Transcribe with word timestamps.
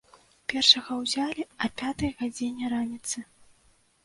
Першага 0.53 0.97
ўзялі 1.01 1.45
а 1.63 1.69
пятай 1.83 2.09
гадзіне 2.23 2.65
раніцы. 2.75 3.17